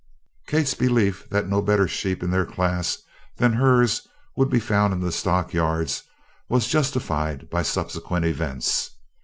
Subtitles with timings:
[0.47, 2.97] Kate's belief that no better sheep of their class
[3.37, 6.01] than hers would be found in the stockyards
[6.49, 8.89] was justified by subsequent events.